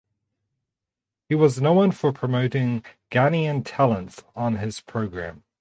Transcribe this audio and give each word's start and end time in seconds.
He 1.29 1.35
was 1.35 1.61
known 1.61 1.91
for 1.91 2.11
promoting 2.11 2.83
Ghanaian 3.11 3.61
talents 3.63 4.23
on 4.35 4.55
his 4.55 4.79
program. 4.81 5.43